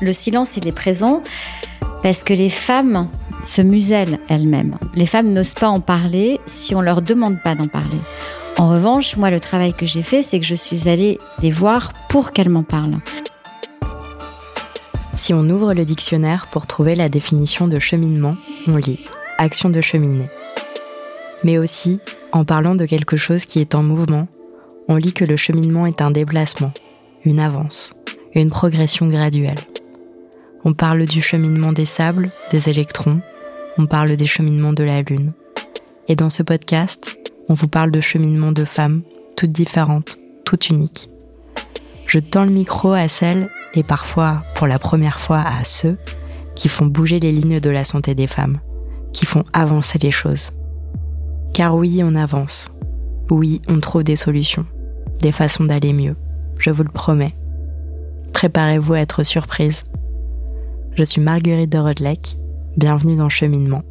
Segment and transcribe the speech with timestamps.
[0.00, 1.22] Le silence, il est présent
[2.02, 3.08] parce que les femmes
[3.44, 4.76] se musellent elles-mêmes.
[4.94, 7.98] Les femmes n'osent pas en parler si on leur demande pas d'en parler.
[8.58, 11.92] En revanche, moi, le travail que j'ai fait, c'est que je suis allée les voir
[12.08, 12.98] pour qu'elles m'en parlent.
[15.14, 18.98] Si on ouvre le dictionnaire pour trouver la définition de cheminement, on lit
[19.38, 20.26] action de cheminer.
[21.44, 22.00] Mais aussi,
[22.32, 24.28] en parlant de quelque chose qui est en mouvement,
[24.88, 26.72] on lit que le cheminement est un déplacement,
[27.24, 27.94] une avance,
[28.34, 29.60] une progression graduelle.
[30.64, 33.20] On parle du cheminement des sables, des électrons,
[33.78, 35.32] on parle des cheminements de la Lune.
[36.08, 37.16] Et dans ce podcast,
[37.48, 39.02] on vous parle de cheminement de femmes,
[39.36, 41.10] toutes différentes, toutes uniques.
[42.06, 45.96] Je tends le micro à celles, et parfois pour la première fois à ceux,
[46.54, 48.60] qui font bouger les lignes de la santé des femmes,
[49.12, 50.52] qui font avancer les choses.
[51.54, 52.72] Car oui, on avance.
[53.30, 54.64] Oui, on trouve des solutions,
[55.20, 56.16] des façons d'aller mieux.
[56.58, 57.34] Je vous le promets.
[58.32, 59.84] Préparez-vous à être surprise.
[60.96, 62.38] Je suis Marguerite de Rodelec.
[62.78, 63.82] Bienvenue dans Cheminement.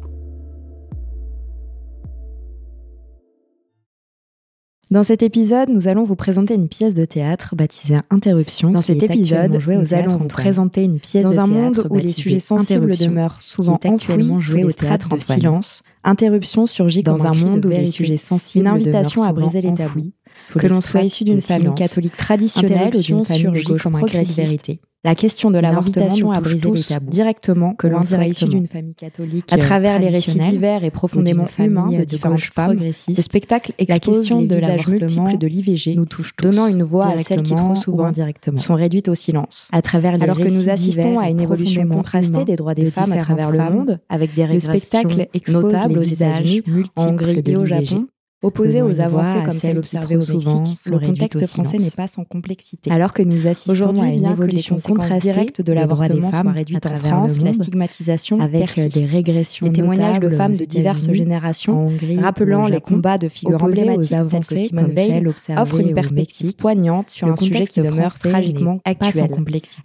[4.92, 8.72] Dans cet épisode, nous allons vous présenter une pièce de théâtre baptisée Interruption.
[8.72, 12.40] Dans cet épisode, nous allons vous présenter une pièce dans un monde où les sujets
[12.40, 15.82] sensibles demeurent souvent enfouis joués au théâtre en silence.
[16.04, 20.12] Interruption surgit dans un monde où les sujets sensibles une invitation à briser les tabous.
[20.58, 24.82] Que l'on soit issu d'une famille catholique traditionnelle ou d'une famille gauche comme vérité.
[25.04, 28.94] La question de l'avortement a brisé les tabous directement que l'on soit issu d'une famille
[28.94, 32.78] catholique à travers les récits divers et profondément humains de différentes femmes.
[32.78, 37.18] Le spectacle expose la de visages multiples de l'IVG, nous touche donnant une voix à
[37.18, 39.68] celles qui trop souvent indirectement sont réduites au silence.
[39.72, 43.12] À travers les alors que nous assistons à une évolution contrastée des droits des femmes
[43.12, 47.56] à travers le monde, avec des le spectacle notables aux visages multiples en Hongrie et
[47.56, 48.06] au Japon,
[48.42, 52.90] Opposé aux avancées comme celles observées au souvent, le contexte français n'est pas sans complexité.
[52.90, 56.96] Alors que nous assistons aujourd'hui à une évolution contrastée de l'avortement des femmes réduite en
[56.96, 62.66] France, la stigmatisation avec des régressions, des témoignages de femmes de diverses générations, Hongrie, rappelant
[62.66, 65.24] les combats de figures emblématiques telles que Simone Veil,
[65.56, 69.30] offrent une perspective poignante sur un sujet qui demeure tragiquement actuel.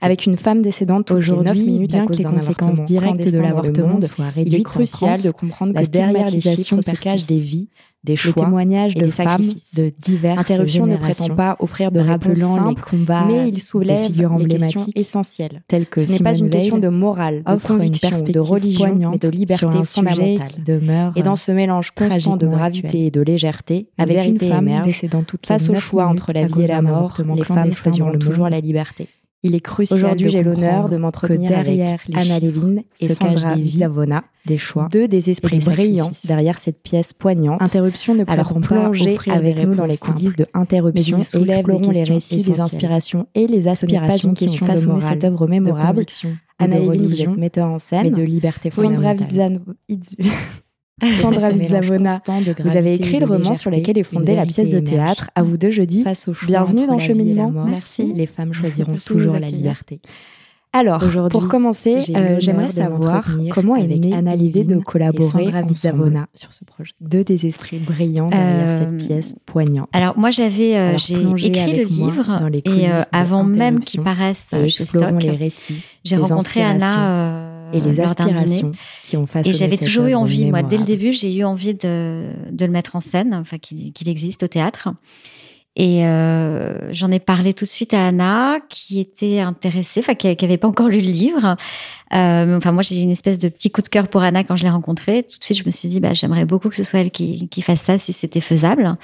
[0.01, 4.59] Avec une femme décédante aujourd'hui, bien que les conséquences directes de l'avortement soient réduites, il
[4.59, 7.69] est crucial de comprendre que derrière les chiffres se cachent des vies
[8.03, 12.81] des choix, témoignages de femmes de diverses Interruption ne prétend pas offrir de réponses simples,
[12.81, 16.77] combats, mais il soulève des figures emblématiques essentielles, telles que ce n'est pas une question
[16.77, 20.47] de morale, de conviction, de religion, mais de liberté fondamentale.
[20.47, 24.81] Qui demeure et dans ce mélange constant de gravité et de légèreté, avec une femme
[24.83, 28.59] décédant face au choix entre la vie et la mort, les femmes choisiront toujours la
[28.59, 29.09] liberté.
[29.43, 29.99] Il est crucial.
[29.99, 35.29] Aujourd'hui, j'ai l'honneur de m'entretenir derrière Anna Levin et Sandra Vizavona, des choix, deux des
[35.29, 37.61] esprits brillants derrière cette pièce poignante.
[37.61, 42.43] Interruption ne Alors plonger avec nous dans les coulisses de Interruption et explorons les récits,
[42.43, 46.05] les inspirations et les aspirations qui ont façonné cette œuvre mémorable.
[46.59, 49.59] Anna Levin, vous êtes metteur en scène, mais de liberté Sandra Vizavona
[51.21, 52.19] Sandra Vizavona,
[52.59, 55.29] vous avez écrit le roman sur lequel est fondée la pièce de théâtre.
[55.35, 56.03] À vous deux, jeudi.
[56.47, 57.51] Bienvenue dans Cheminement.
[57.51, 58.13] Merci.
[58.13, 59.99] Les femmes choisiront toujours la liberté.
[60.73, 66.27] Alors, pour commencer, euh, j'aimerais savoir comment est née Anna l'idée de collaborer avec Vizavona
[66.33, 66.93] sur ce projet.
[66.99, 69.89] Deux des esprits brillants derrière cette euh, pièce poignante.
[69.93, 75.15] Alors moi, j'avais, euh, j'ai écrit le livre et avant même qu'il paraisse chez Stock,
[76.03, 78.71] j'ai rencontré Anna et les aspirations
[79.03, 82.29] qui ont Et j'avais toujours eu envie, moi, dès le début, j'ai eu envie de,
[82.51, 84.89] de, le mettre en scène, enfin qu'il existe au théâtre.
[85.79, 90.27] Et euh, j'en ai parlé tout de suite à Anna, qui était intéressée, enfin qui
[90.27, 91.55] n'avait pas encore lu le livre.
[92.15, 94.55] Euh, enfin moi j'ai eu une espèce de petit coup de cœur pour Anna quand
[94.55, 95.21] je l'ai rencontrée.
[95.21, 97.47] Tout de suite je me suis dit bah j'aimerais beaucoup que ce soit elle qui,
[97.49, 98.97] qui fasse ça si c'était faisable.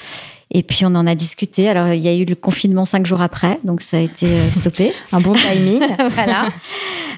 [0.49, 1.69] Et puis on en a discuté.
[1.69, 4.49] Alors il y a eu le confinement cinq jours après, donc ça a été euh,
[4.49, 4.93] stoppé.
[5.11, 5.83] Un bon timing.
[6.09, 6.49] voilà.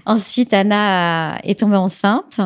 [0.05, 2.41] Ensuite Anna est tombée enceinte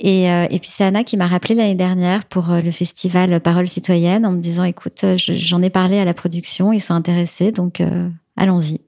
[0.00, 3.38] et, euh, et puis c'est Anna qui m'a rappelé l'année dernière pour euh, le festival
[3.40, 6.94] Parole citoyenne en me disant écoute, euh, j'en ai parlé à la production, ils sont
[6.94, 7.82] intéressés, donc
[8.36, 8.80] allons-y.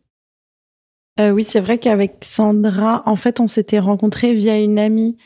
[1.20, 5.16] oui, c'est vrai qu'avec Sandra, en fait, on s'était rencontrés via une amie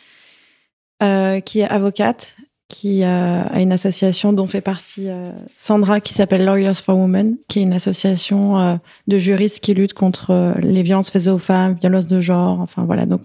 [1.01, 2.37] qui est avocate
[2.69, 7.61] qui a une association dont fait partie euh, Sandra qui s'appelle Lawyers for Women, qui
[7.61, 8.77] est une association euh,
[9.07, 12.85] de juristes qui lutte contre euh, les violences faites aux femmes, violences de genre, enfin
[12.85, 13.07] voilà.
[13.07, 13.23] Donc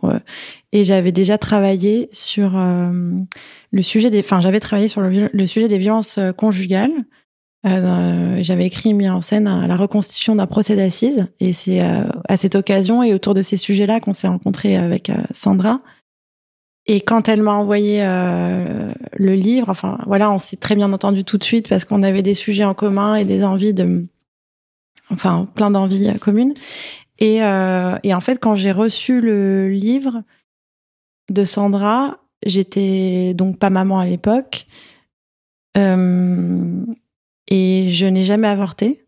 [0.72, 5.78] et j'avais déjà travaillé sur le sujet des, enfin j'avais travaillé sur le, sujet des
[5.78, 6.92] violences conjugales.
[7.64, 12.56] j'avais écrit et mis en scène la reconstitution d'un procès d'assises et c'est à cette
[12.56, 15.82] occasion et autour de ces sujets-là qu'on s'est rencontrés avec Sandra
[16.88, 21.24] Et quand elle m'a envoyé euh, le livre, enfin voilà, on s'est très bien entendu
[21.24, 24.08] tout de suite parce qu'on avait des sujets en commun et des envies de,
[25.12, 26.54] enfin plein d'envies communes.
[27.20, 30.24] Et, euh, et en fait, quand j'ai reçu le livre
[31.30, 34.66] de Sandra, j'étais donc pas maman à l'époque
[35.78, 36.84] euh,
[37.48, 39.01] et je n'ai jamais avorté.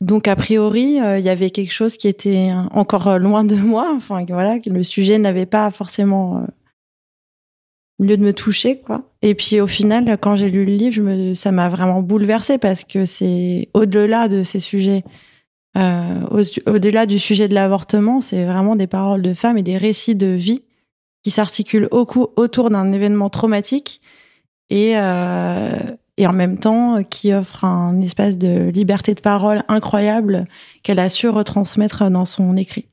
[0.00, 3.92] Donc a priori, euh, il y avait quelque chose qui était encore loin de moi.
[3.94, 6.46] Enfin voilà, le sujet n'avait pas forcément euh,
[8.04, 9.10] lieu de me toucher, quoi.
[9.22, 12.58] Et puis au final, quand j'ai lu le livre, je me, ça m'a vraiment bouleversée
[12.58, 15.02] parce que c'est au-delà de ces sujets,
[15.78, 16.20] euh,
[16.66, 20.26] au-delà du sujet de l'avortement, c'est vraiment des paroles de femmes et des récits de
[20.26, 20.62] vie
[21.22, 24.00] qui s'articulent autour d'un événement traumatique
[24.70, 24.94] et
[26.16, 30.46] et en même temps euh, qui offre un espace de liberté de parole incroyable
[30.82, 32.88] qu'elle a su retransmettre dans son écrit.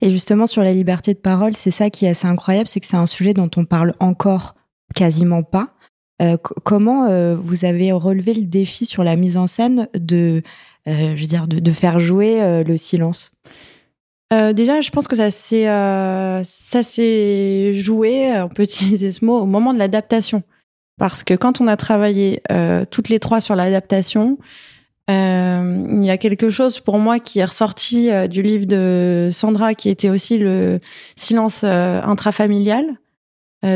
[0.00, 2.86] Et justement sur la liberté de parole, c'est ça qui est assez incroyable, c'est que
[2.86, 4.54] c'est un sujet dont on parle encore
[4.94, 5.74] quasiment pas.
[6.20, 10.42] Euh, comment euh, vous avez relevé le défi sur la mise en scène de,
[10.86, 13.32] je veux dire, de, faire jouer le silence?
[14.30, 19.46] Déjà, je pense que ça s'est ça s'est joué, on peut utiliser ce mot, au
[19.46, 20.42] moment de l'adaptation.
[20.98, 24.38] Parce que quand on a travaillé euh, toutes les trois sur l'adaptation,
[25.08, 29.30] euh, il y a quelque chose pour moi qui est ressorti euh, du livre de
[29.32, 30.80] Sandra, qui était aussi le
[31.16, 32.84] silence intrafamilial,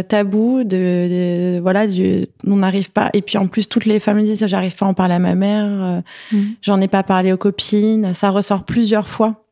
[0.09, 3.11] tabou, de, voilà, du, on n'arrive pas.
[3.15, 5.35] Et puis en plus, toutes les familles disent j'arrive pas à en parler à ma
[5.35, 6.03] mère,
[6.33, 6.39] mmh.
[6.61, 8.15] j'en ai pas parlé aux copines.
[8.15, 9.45] Ça ressort plusieurs fois.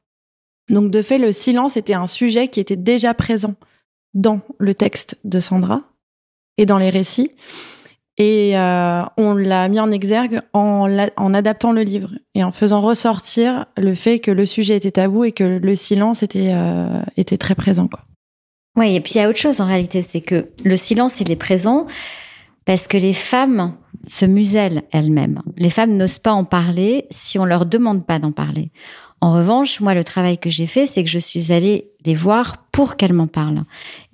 [0.69, 3.55] Donc de fait, le silence était un sujet qui était déjà présent
[4.15, 5.83] dans le texte de Sandra
[6.61, 7.33] et dans les récits.
[8.19, 13.65] Et euh, on l'a mis en exergue en, adaptant le livre et en faisant ressortir
[13.79, 17.55] le fait que le sujet était tabou et que le silence était, euh, était très
[17.55, 17.89] présent.
[18.77, 21.31] Oui, et puis il y a autre chose en réalité, c'est que le silence, il
[21.31, 21.87] est présent
[22.67, 23.75] parce que les femmes
[24.07, 25.41] se musellent elles-mêmes.
[25.57, 28.71] Les femmes n'osent pas en parler si on leur demande pas d'en parler.
[29.21, 32.65] En revanche, moi, le travail que j'ai fait, c'est que je suis allée les voir
[32.73, 33.65] pour qu'elles m'en parlent.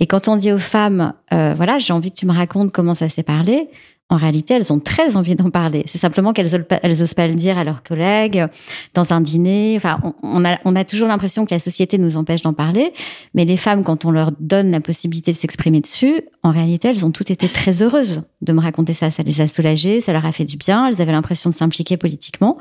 [0.00, 2.96] Et quand on dit aux femmes, euh, voilà, j'ai envie que tu me racontes comment
[2.96, 3.68] ça s'est parlé,
[4.08, 5.82] en réalité, elles ont très envie d'en parler.
[5.86, 6.50] C'est simplement qu'elles
[6.84, 8.46] n'osent pas le dire à leurs collègues,
[8.94, 9.74] dans un dîner.
[9.76, 12.92] Enfin, on, a, on a toujours l'impression que la société nous empêche d'en parler.
[13.34, 17.04] Mais les femmes, quand on leur donne la possibilité de s'exprimer dessus, en réalité, elles
[17.04, 19.10] ont toutes été très heureuses de me raconter ça.
[19.10, 20.86] Ça les a soulagées, ça leur a fait du bien.
[20.86, 22.58] Elles avaient l'impression de s'impliquer politiquement.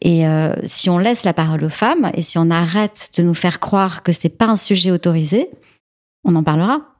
[0.00, 3.34] Et euh, si on laisse la parole aux femmes et si on arrête de nous
[3.34, 5.50] faire croire que c'est pas un sujet autorisé,
[6.24, 6.93] on en parlera.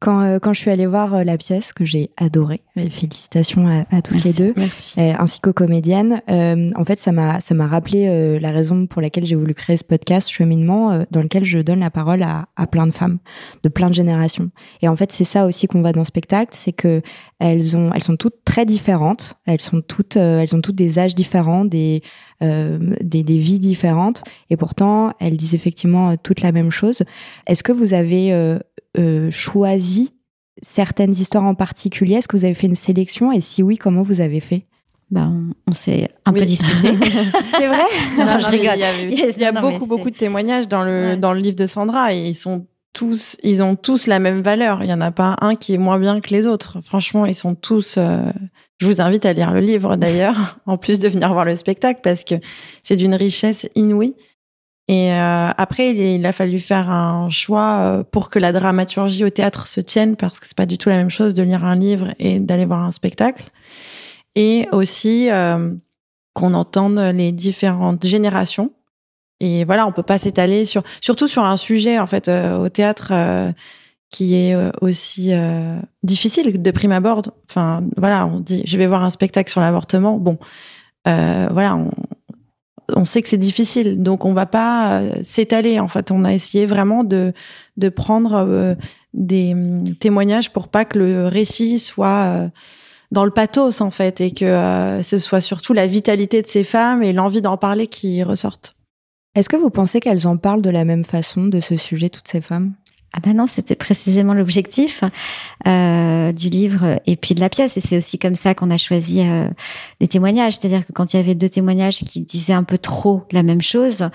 [0.00, 4.00] Quand, euh, quand je suis allée voir euh, la pièce que j'ai adorée, félicitations à,
[4.00, 4.54] toutes les deux,
[4.96, 9.34] ainsi qu'aux comédiennes, en fait ça m'a ça m'a rappelé la raison pour laquelle j'ai
[9.34, 12.92] voulu créer ce podcast cheminement dans lequel je donne la parole à, à, plein de
[12.92, 13.18] femmes
[13.64, 14.50] de plein de générations.
[14.80, 17.02] Et en fait c'est ça aussi qu'on voit dans le spectacle, c'est que
[17.38, 21.14] elles ont elles sont toutes très différentes, elles sont toutes elles ont toutes des âges
[21.14, 22.02] différents, des
[22.42, 27.02] euh, des, des, vies différentes, et pourtant elles disent effectivement toutes la même chose.
[27.46, 28.32] Est-ce que vous avez
[28.98, 30.12] euh, choisi
[30.62, 32.16] certaines histoires en particulier?
[32.16, 33.32] Est-ce que vous avez fait une sélection?
[33.32, 34.66] Et si oui, comment vous avez fait?
[35.10, 36.92] Ben, on, s'est un peu disputé.
[37.56, 37.82] c'est vrai?
[38.16, 38.78] Je rigole.
[39.10, 42.28] Il y a, beaucoup, beaucoup de témoignages dans le, dans le livre de Sandra et
[42.28, 44.82] ils sont tous, ils ont tous la même valeur.
[44.82, 46.78] Il n'y en a pas un qui est moins bien que les autres.
[46.82, 47.96] Franchement, ils sont tous.
[47.98, 48.30] Euh,
[48.78, 52.00] je vous invite à lire le livre d'ailleurs, en plus de venir voir le spectacle
[52.02, 52.36] parce que
[52.82, 54.14] c'est d'une richesse inouïe.
[54.90, 59.30] Et euh, après, il, a fallu faire un choix euh, pour que la dramaturgie au
[59.30, 61.76] théâtre se tienne, parce que c'est pas du tout la même chose de lire un
[61.76, 63.52] livre et d'aller voir un spectacle.
[64.34, 65.72] Et aussi euh,
[66.34, 68.72] qu'on entende les différentes générations.
[69.38, 73.52] Et voilà, on peut pas s'étaler sur, surtout sur un sujet en fait au théâtre
[74.10, 75.32] qui est aussi
[76.02, 77.22] difficile de prime abord.
[77.48, 80.18] Enfin, voilà, on dit, je vais voir un spectacle sur l'avortement.
[80.18, 80.36] Bon,
[81.06, 81.90] voilà, on,
[82.96, 85.80] on sait que c'est difficile, donc on va pas euh, s'étaler.
[85.80, 87.32] En fait, on a essayé vraiment de
[87.76, 88.74] de prendre euh,
[89.14, 92.48] des hum, témoignages pour pas que le récit soit euh,
[93.10, 97.02] dans le pathos en fait et que ce soit surtout la vitalité de ces femmes
[97.02, 98.76] et l'envie d'en parler qui ressortent.
[99.34, 102.28] Est-ce que vous pensez qu'elles en parlent de la même façon de ce sujet, toutes
[102.28, 102.74] ces femmes?
[103.12, 105.02] Ah ben non, c'était précisément l'objectif
[105.66, 107.76] euh, du livre et puis de la pièce.
[107.76, 109.48] Et c'est aussi comme ça qu'on a choisi euh,
[110.00, 110.54] les témoignages.
[110.54, 113.62] C'est-à-dire que quand il y avait deux témoignages qui disaient un peu trop la même
[113.62, 114.08] chose,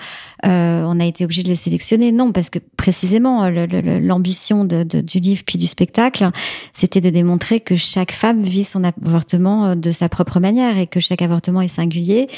[0.46, 2.10] euh, on a été obligé de les sélectionner.
[2.10, 6.30] Non, parce que précisément l'ambition de, du livre puis du spectacle,
[6.74, 10.86] c'était de démontrer que chaque femme vit son avortement euh, de sa propre manière et
[10.86, 12.28] que chaque avortement est singulier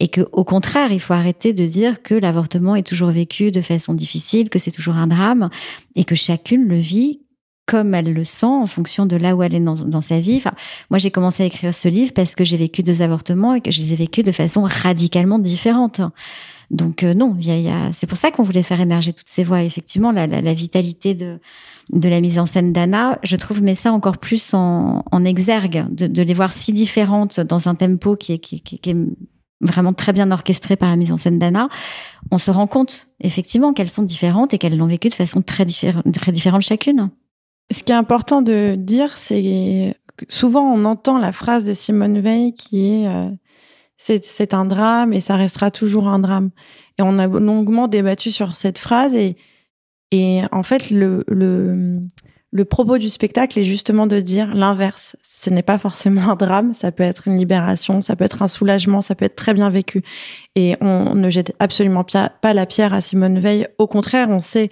[0.00, 3.60] et que au contraire, il faut arrêter de dire que l'avortement est toujours vécu de
[3.60, 5.48] façon difficile, que c'est toujours un drame
[5.98, 7.20] et que chacune le vit
[7.66, 10.42] comme elle le sent, en fonction de là où elle est dans, sa vie.
[10.88, 13.70] Moi, j'ai commencé à écrire ce livre parce que j'ai vécu deux avortements et que
[13.70, 16.00] je les ai vécus de façon radicalement différente.
[16.70, 17.92] Donc euh, non, y y a...
[17.92, 19.62] c'est pour ça qu'on voulait faire émerger toutes ces voix.
[19.62, 21.40] Effectivement, la, vitalité de,
[21.90, 26.06] de la mise en scène d'Anna, je trouve, met ça encore plus en, exergue, de,
[26.06, 28.96] de, les voir si différentes dans un tempo qui est, qui, qui, qui est
[29.60, 31.68] vraiment très bien orchestré par la mise en scène d'Anna,
[32.30, 35.66] on se rend compte effectivement qu'elles sont différentes et qu'elles l'ont vécu de façon très,
[35.66, 37.10] très différente chacune.
[37.70, 42.20] Ce qui est important de dire, c'est que souvent on entend la phrase de Simone
[42.20, 43.28] Veil qui est euh,
[43.98, 46.50] c'est un drame et ça restera toujours un drame.
[46.98, 49.36] Et on a longuement débattu sur cette phrase et,
[50.12, 52.00] et en fait le, le,
[52.50, 55.16] le propos du spectacle est justement de dire l'inverse.
[55.22, 58.48] Ce n'est pas forcément un drame, ça peut être une libération, ça peut être un
[58.48, 60.02] soulagement, ça peut être très bien vécu.
[60.54, 63.68] Et on ne jette absolument pas la pierre à Simone Veil.
[63.78, 64.70] Au contraire, on sait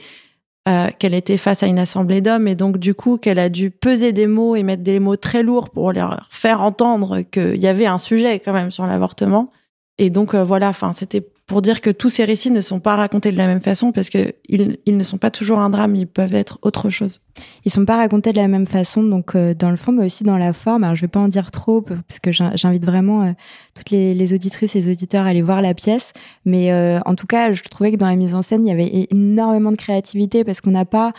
[0.68, 3.70] euh, qu'elle était face à une assemblée d'hommes et donc du coup qu'elle a dû
[3.70, 7.68] peser des mots et mettre des mots très lourds pour leur faire entendre qu'il y
[7.68, 9.52] avait un sujet quand même sur l'avortement.
[9.98, 12.96] Et donc euh, voilà, enfin c'était pour dire que tous ces récits ne sont pas
[12.96, 16.08] racontés de la même façon parce que ils, ne sont pas toujours un drame, ils
[16.08, 17.20] peuvent être autre chose.
[17.64, 20.24] Ils sont pas racontés de la même façon, donc euh, dans le fond, mais aussi
[20.24, 20.82] dans la forme.
[20.82, 23.32] Alors je vais pas en dire trop parce que j'invite vraiment euh,
[23.76, 26.12] toutes les, auditrices et les auditeurs à aller voir la pièce.
[26.44, 28.72] Mais euh, en tout cas, je trouvais que dans la mise en scène, il y
[28.72, 31.12] avait énormément de créativité parce qu'on n'a pas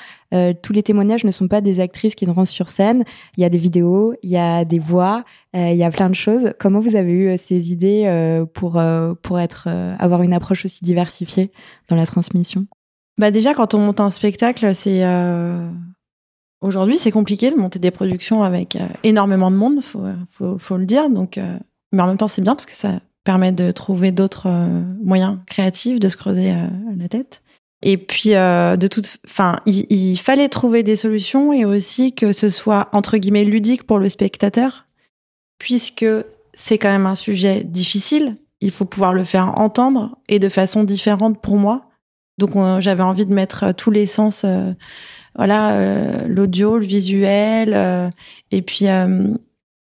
[0.62, 3.06] tous les témoignages ne sont pas des actrices qui rentrent sur scène.
[3.38, 5.24] Il y a des vidéos, il y a des voix,
[5.54, 6.52] il y a plein de choses.
[6.60, 8.82] Comment vous avez eu ces idées pour
[9.22, 11.50] pour être avoir une approche aussi diversifiée
[11.88, 12.68] dans la transmission?
[13.18, 15.68] Bah déjà, quand on monte un spectacle, c'est euh,
[16.62, 20.86] aujourd'hui c'est compliqué de monter des productions avec euh, énormément de monde, faut, faut, le
[20.86, 21.10] dire.
[21.10, 21.58] Donc, euh,
[21.92, 24.50] mais en même temps, c'est bien parce que ça permet de trouver d'autres
[25.04, 26.54] moyens créatifs, de se creuser
[26.98, 27.42] la tête.
[27.82, 32.88] Et puis, de toute, enfin, il, fallait trouver des solutions et aussi que ce soit
[32.94, 34.86] entre guillemets ludique pour le spectateur,
[35.60, 36.06] puisque
[36.54, 40.84] c'est quand même un sujet difficile il faut pouvoir le faire entendre et de façon
[40.84, 41.84] différente pour moi.
[42.38, 44.72] Donc j'avais envie de mettre euh, tous les sens, euh,
[45.36, 48.12] voilà, euh, l'audio, le visuel,
[48.52, 48.86] et puis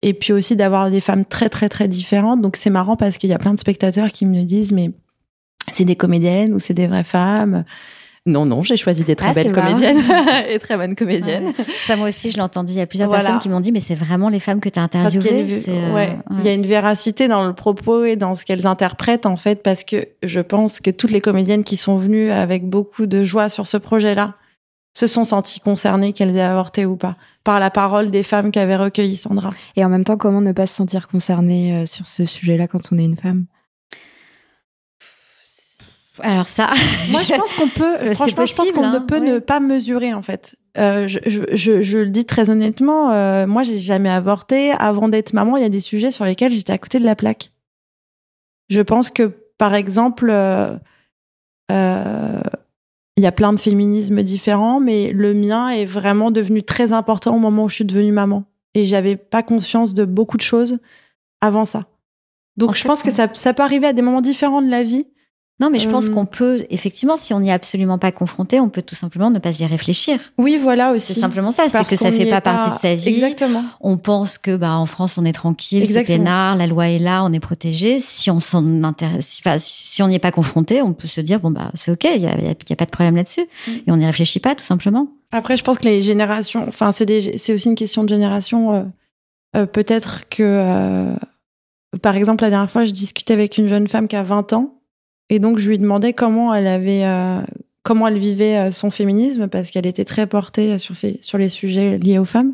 [0.02, 2.42] et puis aussi d'avoir des femmes très très très différentes.
[2.42, 4.92] Donc c'est marrant parce qu'il y a plein de spectateurs qui me disent mais
[5.74, 7.64] c'est des comédiennes ou c'est des vraies femmes?
[8.26, 9.98] Non, non, j'ai choisi des très ah, belles comédiennes
[10.50, 11.54] et très bonnes comédiennes.
[11.88, 12.74] Ça, moi aussi, je l'ai entendu.
[12.74, 14.78] Il y a plusieurs personnes qui m'ont dit, mais c'est vraiment les femmes que tu
[14.78, 15.64] as interviewées.
[15.68, 19.38] Euh, il y a une véracité dans le propos et dans ce qu'elles interprètent, en
[19.38, 23.24] fait, parce que je pense que toutes les comédiennes qui sont venues avec beaucoup de
[23.24, 24.36] joie sur ce projet-là
[24.94, 28.76] se sont senties concernées, qu'elles aient avorté ou pas, par la parole des femmes qu'avait
[28.76, 29.52] recueilli Sandra.
[29.76, 32.92] Et en même temps, comment ne pas se sentir concernée euh, sur ce sujet-là quand
[32.92, 33.46] on est une femme?
[36.22, 36.68] Alors ça,
[37.12, 37.98] moi je pense qu'on peut.
[38.14, 40.58] franchement, je pense qu'on ne hein, peut ne pas mesurer en fait.
[40.78, 43.12] Euh, je, je, je, le dis très honnêtement.
[43.12, 44.72] Euh, moi, j'ai jamais avorté.
[44.72, 47.16] Avant d'être maman, il y a des sujets sur lesquels j'étais à côté de la
[47.16, 47.52] plaque.
[48.70, 50.78] Je pense que, par exemple, euh
[53.20, 57.36] il y a plein de féminismes différents, mais le mien est vraiment devenu très important
[57.36, 58.46] au moment où je suis devenue maman.
[58.76, 60.80] Et j'avais pas conscience de beaucoup de choses
[61.42, 61.88] avant ça.
[62.56, 65.08] Donc, je pense que ça, ça peut arriver à des moments différents de la vie
[65.60, 66.10] non, mais je pense euh.
[66.10, 69.40] qu'on peut, effectivement, si on n'y est absolument pas confronté, on peut tout simplement ne
[69.40, 70.18] pas y réfléchir.
[70.38, 71.14] Oui, voilà aussi.
[71.14, 73.10] C'est simplement ça, c'est que ça fait pas, partie de sa vie.
[73.10, 73.64] Exactement.
[73.82, 77.26] On pense que, bah, en France, on est tranquille, c'est peinard, la loi est là,
[77.26, 78.00] on est protégé.
[78.00, 81.42] Si on s'en intéresse, enfin, si on n'y est pas confronté, on peut se dire,
[81.42, 83.46] bon, bah, c'est ok, il y a, y a, pas de problème là-dessus.
[83.68, 83.72] Mm.
[83.72, 85.08] Et on n'y réfléchit pas, tout simplement.
[85.32, 88.74] Après, je pense que les générations, enfin, c'est c'est aussi une question de génération.
[88.74, 88.84] Euh,
[89.56, 91.14] euh, peut-être que,
[92.02, 94.79] par exemple, la dernière fois, je discutais avec une jeune femme qui a 20 ans
[95.30, 97.42] et donc, je lui demandais comment elle avait, euh,
[97.84, 101.50] comment elle vivait euh, son féminisme parce qu'elle était très portée sur ces, sur les
[101.50, 102.54] sujets liés aux femmes.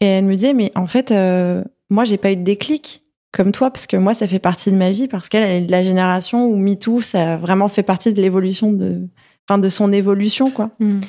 [0.00, 3.02] Et elle me disait, mais en fait, euh, moi, j'ai pas eu de déclic
[3.32, 5.70] comme toi parce que moi, ça fait partie de ma vie parce qu'elle est de
[5.70, 9.08] la génération où MeToo, ça a vraiment fait partie de l'évolution de,
[9.48, 10.70] enfin, de son évolution, quoi.
[10.78, 11.00] Mm.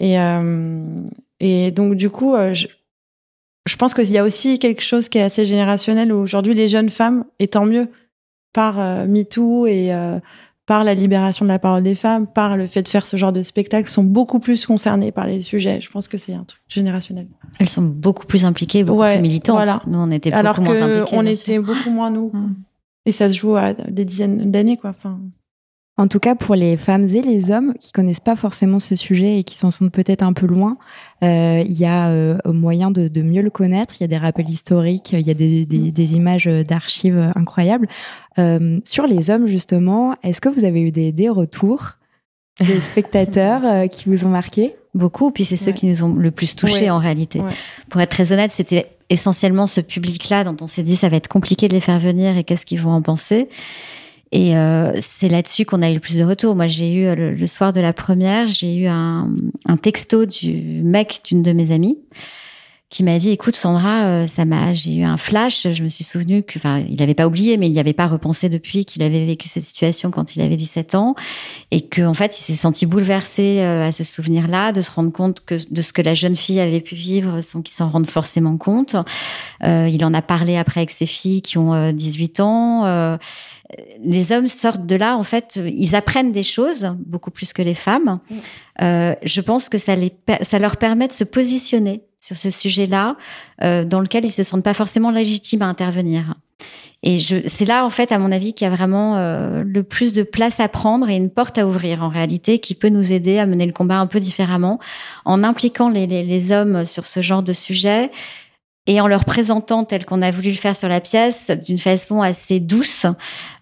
[0.00, 1.02] Et, euh,
[1.40, 2.66] et donc, du coup, je,
[3.66, 6.68] je pense qu'il y a aussi quelque chose qui est assez générationnel où aujourd'hui, les
[6.68, 7.88] jeunes femmes, et tant mieux,
[8.52, 10.18] par euh, MeToo et euh,
[10.66, 13.32] par la libération de la parole des femmes, par le fait de faire ce genre
[13.32, 15.80] de spectacle, sont beaucoup plus concernées par les sujets.
[15.80, 17.26] Je pense que c'est un truc générationnel.
[17.58, 19.56] Elles sont beaucoup plus impliquées, beaucoup plus militantes.
[19.56, 19.82] Voilà.
[19.86, 21.16] Nous, on était beaucoup Alors moins impliquées.
[21.16, 22.30] on était beaucoup moins nous.
[22.32, 22.54] Hum.
[23.06, 24.90] Et ça se joue à des dizaines d'années, quoi.
[24.90, 25.18] Enfin.
[26.00, 29.38] En tout cas, pour les femmes et les hommes qui connaissent pas forcément ce sujet
[29.38, 30.78] et qui s'en sont peut-être un peu loin,
[31.22, 33.96] euh, il y a euh, moyen de, de, mieux le connaître.
[34.00, 37.86] Il y a des rappels historiques, il y a des, des, des images d'archives incroyables.
[38.38, 41.98] Euh, sur les hommes, justement, est-ce que vous avez eu des, des retours
[42.60, 44.76] des spectateurs euh, qui vous ont marqué?
[44.94, 45.30] Beaucoup.
[45.30, 47.42] Puis c'est ceux qui nous ont le plus touchés en réalité.
[47.90, 51.28] Pour être très honnête, c'était essentiellement ce public-là dont on s'est dit ça va être
[51.28, 53.48] compliqué de les faire venir et qu'est-ce qu'ils vont en penser.
[54.32, 56.54] Et euh, c'est là-dessus qu'on a eu le plus de retours.
[56.54, 59.28] Moi, j'ai eu le, soir de la première, j'ai eu un,
[59.66, 61.98] un texto du mec d'une de mes amies
[62.90, 65.68] qui m'a dit écoute Sandra euh, ça m'a j'ai eu un flash.
[65.72, 68.08] Je me suis souvenu que enfin il n'avait pas oublié mais il n'y avait pas
[68.08, 71.14] repensé depuis qu'il avait vécu cette situation quand il avait 17 ans.
[71.70, 74.90] Et que en fait il s'est senti bouleversé euh, à ce souvenir là de se
[74.90, 77.88] rendre compte que de ce que la jeune fille avait pu vivre sans qu'il s'en
[77.88, 78.96] rende forcément compte.
[79.62, 83.18] Euh, il en a parlé après avec ses filles qui ont 18 ans
[84.02, 87.74] les hommes sortent de là, en fait, ils apprennent des choses beaucoup plus que les
[87.74, 88.20] femmes.
[88.82, 90.12] Euh, je pense que ça, les,
[90.42, 93.16] ça leur permet de se positionner sur ce sujet-là,
[93.62, 96.34] euh, dans lequel ils se sentent pas forcément légitimes à intervenir.
[97.02, 100.12] Et c'est là, en fait, à mon avis, qu'il y a vraiment euh, le plus
[100.12, 103.38] de place à prendre et une porte à ouvrir, en réalité, qui peut nous aider
[103.38, 104.78] à mener le combat un peu différemment,
[105.24, 108.10] en impliquant les, les, les hommes sur ce genre de sujet,
[108.86, 112.22] et en leur présentant tel qu'on a voulu le faire sur la pièce d'une façon
[112.22, 113.06] assez douce,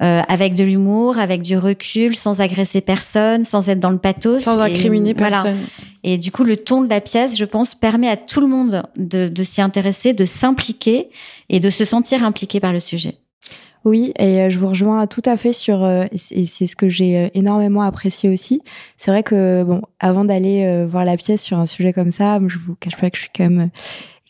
[0.03, 4.45] euh, avec de l'humour, avec du recul, sans agresser personne, sans être dans le pathos.
[4.45, 5.59] Sans incriminer personne.
[6.05, 8.85] Et du coup, le ton de la pièce, je pense, permet à tout le monde
[8.97, 11.11] de, de s'y intéresser, de s'impliquer
[11.49, 13.17] et de se sentir impliqué par le sujet.
[13.85, 16.89] Oui, et euh, je vous rejoins tout à fait sur, euh, et c'est ce que
[16.89, 18.63] j'ai énormément apprécié aussi.
[18.97, 22.59] C'est vrai que, bon, avant d'aller voir la pièce sur un sujet comme ça, je
[22.59, 23.71] vous cache pas que je suis quand même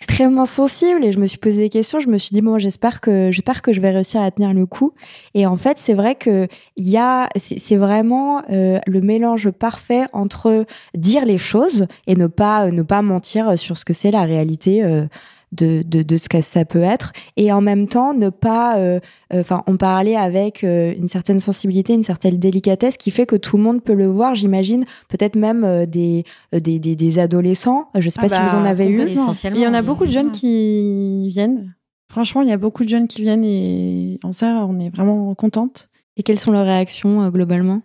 [0.00, 1.98] extrêmement sensible et je me suis posé des questions.
[2.00, 4.66] Je me suis dit bon, j'espère que j'espère que je vais réussir à tenir le
[4.66, 4.92] coup.
[5.34, 10.06] Et en fait, c'est vrai que il y a c'est vraiment euh, le mélange parfait
[10.12, 10.64] entre
[10.94, 14.82] dire les choses et ne pas ne pas mentir sur ce que c'est la réalité.
[14.84, 15.06] Euh,
[15.52, 17.12] de, de, de, ce que ça peut être.
[17.36, 19.00] Et en même temps ne pas euh,
[19.32, 23.36] euh, enfin en parler avec euh, une certaine sensibilité une certaine délicatesse qui fait que
[23.36, 24.84] tout le monde peut le voir j'imagine.
[25.08, 27.88] Peut-être même des, des, des, des, adolescents.
[27.94, 29.06] Je sais pas ah si vous en bah, avez eu.
[29.08, 31.74] il y en a beaucoup de jeunes qui viennent.
[32.10, 35.34] Franchement il y a beaucoup de jeunes qui viennent et en ça on est vraiment
[35.34, 37.82] contente et quelles sont leurs réactions globalement?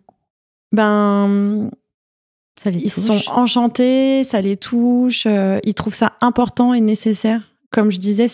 [0.71, 1.69] Ben
[2.65, 8.27] ils sont enchantés, ça les touche, ils trouvent ça important et nécessaire comme je disais,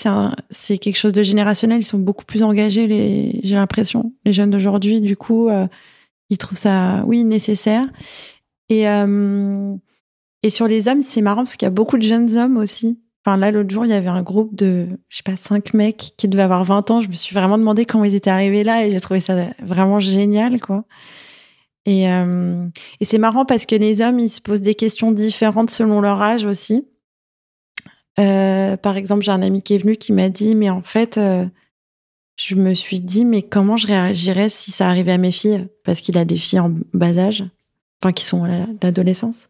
[0.50, 1.80] c'est quelque chose de générationnel.
[1.80, 5.00] Ils sont beaucoup plus engagés, j'ai l'impression, les jeunes d'aujourd'hui.
[5.00, 5.66] Du coup, euh,
[6.30, 7.88] ils trouvent ça, oui, nécessaire.
[8.68, 9.74] Et, euh,
[10.44, 13.00] et sur les hommes, c'est marrant parce qu'il y a beaucoup de jeunes hommes aussi.
[13.26, 16.14] Enfin, là, l'autre jour, il y avait un groupe de, je sais pas, cinq mecs
[16.18, 17.00] qui devaient avoir 20 ans.
[17.00, 20.00] Je me suis vraiment demandé comment ils étaient arrivés là et j'ai trouvé ça vraiment
[20.00, 20.84] génial, quoi.
[21.86, 22.68] Et, euh,
[23.00, 26.22] et c'est marrant parce que les hommes, ils se posent des questions différentes selon leur
[26.22, 26.86] âge aussi.
[28.20, 31.18] Euh, par exemple, j'ai un ami qui est venu qui m'a dit, mais en fait,
[31.18, 31.46] euh,
[32.36, 35.68] je me suis dit, mais comment je réagirais si ça arrivait à mes filles?
[35.84, 37.46] Parce qu'il a des filles en bas âge,
[38.02, 39.50] enfin qui sont à l'adolescence.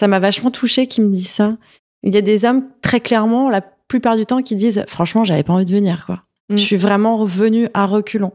[0.00, 1.56] Ça m'a vachement touchée qu'il me dise ça.
[2.02, 5.42] Il y a des hommes, très clairement, la plupart du temps, qui disent, franchement, j'avais
[5.42, 6.22] pas envie de venir, quoi.
[6.48, 6.56] Mm.
[6.56, 8.32] Je suis vraiment revenue à reculons.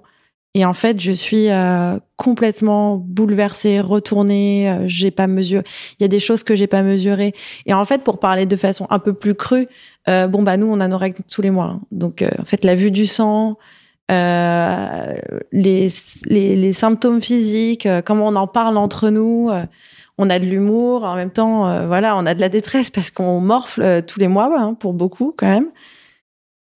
[0.56, 4.72] Et en fait, je suis euh, complètement bouleversée, retournée.
[4.72, 5.66] Euh, j'ai pas mesuré.
[6.00, 7.34] Il y a des choses que j'ai pas mesurées.
[7.66, 9.68] Et en fait, pour parler de façon un peu plus crue,
[10.08, 11.66] euh, bon bah nous, on a nos règles tous les mois.
[11.66, 11.82] Hein.
[11.92, 13.58] Donc, en fait, la vue du sang,
[14.10, 15.90] les,
[16.26, 19.52] les, symptômes physiques, comment on en parle entre nous.
[20.18, 23.42] on a de l'humour, en même temps, voilà, on a de la détresse parce qu'on
[23.42, 25.68] morfle tous les mois, hein, pour beaucoup quand même.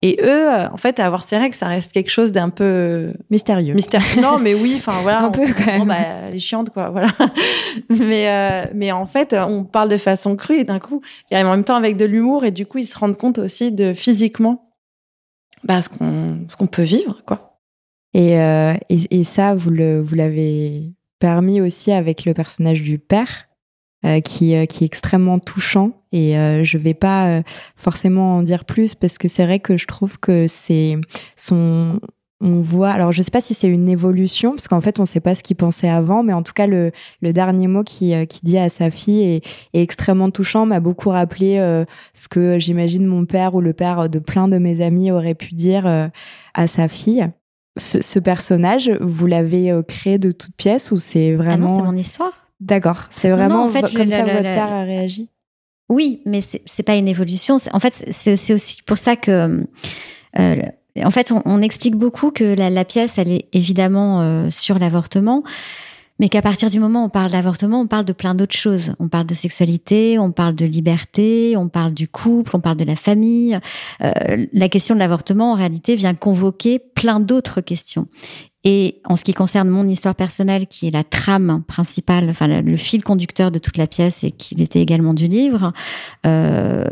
[0.02, 3.74] Et eux, euh, en fait, avoir ces règles, ça reste quelque chose d'un peu mystérieux.
[3.74, 4.22] Mystérieux.
[4.22, 5.88] Non, mais oui, enfin voilà, un peu quand même.
[5.88, 5.96] bah,
[6.28, 7.08] elle est chiante, quoi, voilà.
[7.90, 11.36] mais euh, mais en fait, on parle de façon crue et d'un coup, il y
[11.36, 13.72] a en même temps avec de l'humour et du coup, ils se rendent compte aussi
[13.72, 14.70] de physiquement,
[15.64, 17.58] bah, ce qu'on ce qu'on peut vivre, quoi.
[18.14, 22.98] Et, euh, et, et ça, vous le vous l'avez permis aussi avec le personnage du
[22.98, 23.49] père
[24.06, 25.92] euh, qui, euh, qui est extrêmement touchant.
[26.10, 27.42] Et euh, je vais pas
[27.76, 30.96] forcément en dire plus parce que c'est vrai que je trouve que c'est
[31.36, 32.00] son
[32.40, 35.20] on voit, alors je sais pas si c'est une évolution, parce qu'en fait on sait
[35.20, 38.40] pas ce qu'il pensait avant, mais en tout cas le, le dernier mot qui, qui
[38.42, 41.84] dit à sa fille est, est extrêmement touchant, m'a beaucoup rappelé
[42.14, 45.54] ce que j'imagine mon père ou le père de plein de mes amis aurait pu
[45.54, 45.86] dire
[46.54, 47.28] à sa fille.
[47.76, 51.66] Ce, ce personnage, vous l'avez créé de toute pièce ou c'est vraiment...
[51.66, 52.39] Ah non, c'est mon histoire.
[52.60, 55.28] D'accord, c'est vraiment en fait, comme ça votre père a réagi?
[55.90, 57.56] Oui, mais c'est pas une évolution.
[57.72, 59.66] En fait, c'est aussi pour ça que,
[60.38, 60.62] euh,
[61.02, 65.42] en fait, on, explique beaucoup que la, pièce, elle est évidemment euh, sur l'avortement,
[66.20, 68.94] mais qu'à partir du moment où on parle d'avortement, on parle de plein d'autres choses.
[69.00, 72.84] On parle de sexualité, on parle de liberté, on parle du couple, on parle de
[72.84, 73.58] la famille.
[74.00, 78.06] Euh, la question de l'avortement, en réalité, vient convoquer plein d'autres questions.
[78.64, 82.76] Et en ce qui concerne mon histoire personnelle, qui est la trame principale, enfin le
[82.76, 85.72] fil conducteur de toute la pièce et qui était également du livre,
[86.26, 86.84] euh,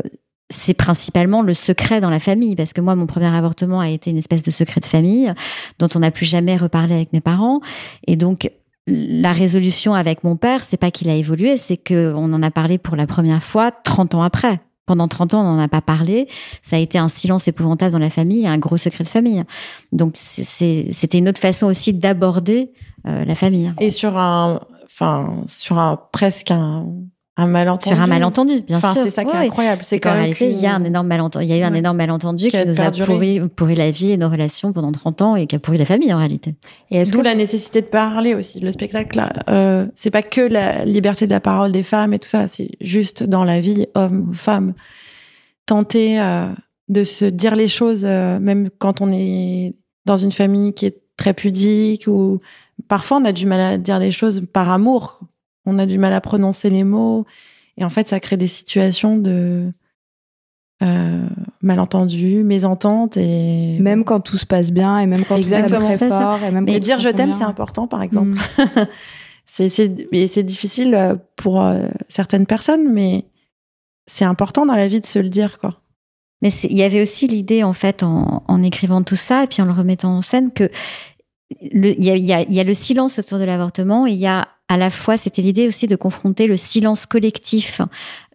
[0.49, 4.09] c'est principalement le secret dans la famille, parce que moi, mon premier avortement a été
[4.09, 5.31] une espèce de secret de famille
[5.77, 7.61] dont on n'a plus jamais reparlé avec mes parents.
[8.07, 8.49] Et donc,
[8.87, 12.79] la résolution avec mon père, c'est pas qu'il a évolué, c'est qu'on en a parlé
[12.79, 14.59] pour la première fois 30 ans après.
[14.89, 16.27] Pendant 30 ans, on n'en a pas parlé.
[16.63, 19.43] Ça a été un silence épouvantable dans la famille, un gros secret de famille.
[19.91, 22.71] Donc, c'était une autre façon aussi d'aborder
[23.07, 23.71] euh, la famille.
[23.79, 26.87] Et sur un, enfin, sur un presque un
[27.39, 27.95] un malentendu.
[27.95, 28.93] Sur un malentendu, bien sûr.
[29.03, 29.81] C'est ça qui est incroyable.
[29.83, 31.45] C'est qu'en réalité, il y a un énorme malentendu.
[31.45, 34.17] Il y a eu un énorme malentendu qui, nous a pourri, pourri, la vie et
[34.17, 36.55] nos relations pendant 30 ans et qui a pourri la famille en réalité.
[36.91, 38.59] Et d'où la nécessité de parler aussi.
[38.59, 42.29] Le spectacle, euh, c'est pas que la liberté de la parole des femmes et tout
[42.29, 42.47] ça.
[42.47, 44.73] C'est juste dans la vie, homme, femme,
[45.65, 46.47] tenter euh,
[46.87, 49.75] de se dire les choses, euh, même quand on est
[50.05, 52.39] dans une famille qui est très pudique ou
[52.87, 55.19] parfois on a du mal à dire les choses par amour
[55.69, 57.25] on a du mal à prononcer les mots.
[57.77, 59.71] Et en fait, ça crée des situations de
[60.81, 61.27] euh,
[61.61, 65.79] malentendus, mésententes et même quand tout se passe bien et même quand Exactement.
[65.79, 68.37] tout très fort et même mais dire je t'aime c'est important par exemple.
[68.57, 68.85] Mm.
[69.45, 73.25] c'est c'est difficile euh, pour euh, certaines personnes mais
[74.07, 75.81] c'est important dans la vie de se le dire quoi.
[76.41, 79.61] Mais il y avait aussi l'idée en fait en, en, écrivant tout ça et puis
[79.61, 80.69] en le remettant en scène que
[81.59, 84.47] il y a, y, y a le silence autour de l'avortement et il y a
[84.69, 87.81] à la fois, c'était l'idée aussi de confronter le silence collectif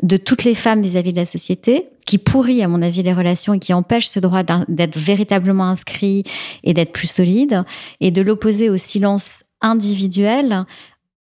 [0.02, 3.54] de toutes les femmes vis-à-vis de la société, qui pourrit, à mon avis, les relations
[3.54, 6.24] et qui empêche ce droit d'être véritablement inscrit
[6.64, 7.62] et d'être plus solide,
[8.00, 10.64] et de l'opposer au silence individuel,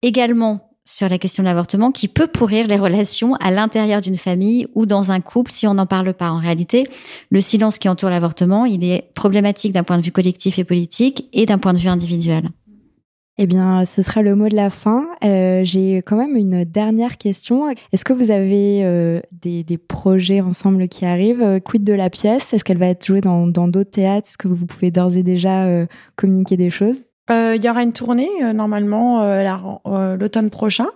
[0.02, 4.68] également sur la question de l'avortement, qui peut pourrir les relations à l'intérieur d'une famille
[4.76, 6.32] ou dans un couple si on n'en parle pas.
[6.32, 6.88] En réalité,
[7.30, 11.28] le silence qui entoure l'avortement, il est problématique d'un point de vue collectif et politique
[11.34, 12.50] et d'un point de vue individuel.
[13.38, 15.08] Eh bien, ce sera le mot de la fin.
[15.24, 17.70] Euh, j'ai quand même une dernière question.
[17.92, 21.42] Est-ce que vous avez euh, des, projets ensemble qui arrivent?
[21.42, 22.54] Euh, Quid de la pièce?
[22.54, 24.28] Est-ce qu'elle va être jouée dans d'autres théâtres?
[24.28, 25.68] Est-ce que vous pouvez d'ores et déjà
[26.16, 27.04] communiquer des choses?
[27.30, 29.24] Il y aura une tournée normalement
[30.16, 30.88] l'automne prochain.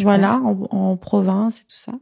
[0.00, 1.92] Voilà, en, province et tout ça.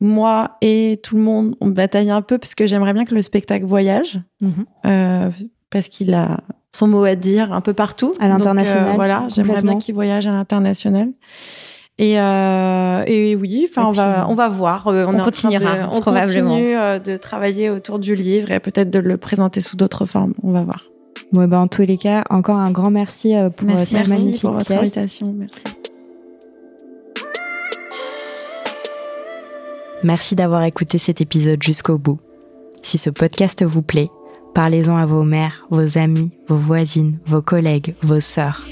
[0.00, 3.22] moi et tout le monde, on bataille un peu parce que j'aimerais bien que le
[3.22, 4.20] spectacle voyage.
[4.40, 4.64] Mhm.
[5.70, 6.38] Parce qu'il a
[6.74, 8.14] son mot à dire un peu partout.
[8.20, 8.90] À l'international.
[8.90, 11.08] Euh, voilà, j'aimerais bien qu'il voyage à l'international.
[12.00, 14.86] Et, euh, et oui, enfin, on va, on va voir.
[14.86, 16.50] Euh, on, continuera, on probablement.
[16.50, 20.34] continue de travailler autour du livre et peut-être de le présenter sous d'autres formes.
[20.44, 20.84] On va voir.
[21.32, 24.70] Ouais, ben, en tous les cas, encore un grand merci pour cette magnifique pour votre
[24.72, 25.34] invitation.
[25.36, 25.64] Merci.
[30.04, 32.20] Merci d'avoir écouté cet épisode jusqu'au bout.
[32.84, 34.08] Si ce podcast vous plaît,
[34.54, 38.66] Parlez-en à vos mères, vos amis, vos voisines, vos collègues, vos sœurs.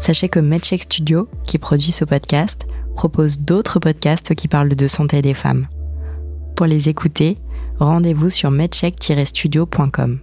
[0.00, 5.22] Sachez que MedCheck Studio, qui produit ce podcast, propose d'autres podcasts qui parlent de santé
[5.22, 5.66] des femmes.
[6.56, 7.38] Pour les écouter,
[7.78, 10.20] rendez-vous sur medcheck-studio.com.